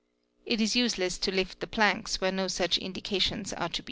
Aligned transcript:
It 0.47 0.59
is 0.59 0.75
use 0.75 0.97
s 0.97 1.19
to 1.19 1.31
lift 1.31 1.59
the 1.59 1.67
planks 1.67 2.19
where 2.19 2.31
no 2.31 2.47
such 2.47 2.79
indications 2.79 3.53
are 3.53 3.69
to 3.69 3.71
be 3.71 3.75
seen. 3.75 3.79